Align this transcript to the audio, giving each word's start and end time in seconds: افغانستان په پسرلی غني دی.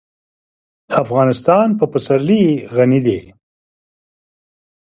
افغانستان 1.03 1.67
په 1.79 1.85
پسرلی 1.91 2.43
غني 2.75 2.99
دی. 3.05 3.19